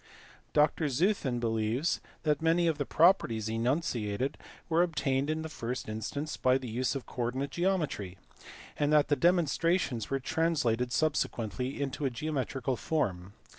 Dr 0.53 0.89
Zeuthen 0.89 1.39
believes 1.39 2.01
that 2.23 2.41
many 2.41 2.65
of 2.65 2.79
the 2.79 2.87
properties 2.87 3.47
enunciated 3.47 4.35
were 4.67 4.81
obtained 4.81 5.29
in 5.29 5.43
the 5.43 5.47
first 5.47 5.87
instance 5.87 6.37
by 6.37 6.57
the 6.57 6.67
use 6.67 6.95
of 6.95 7.05
coordinate 7.05 7.51
geometry, 7.51 8.17
and 8.79 8.91
that 8.91 9.09
the 9.09 9.15
demonstrations 9.15 10.09
were 10.09 10.19
translated 10.19 10.91
subsequently 10.91 11.79
into 11.79 12.03
a 12.05 12.09
geometrical 12.09 12.75
form. 12.77 13.33